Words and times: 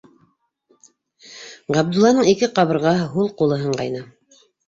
Ғабдулланың 1.75 2.31
ике 2.33 2.49
ҡабырғаһы, 2.57 3.05
һул 3.13 3.31
ҡулы 3.43 3.59
һынғайны. 3.67 4.01